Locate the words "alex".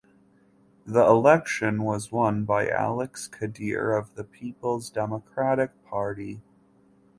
2.67-3.27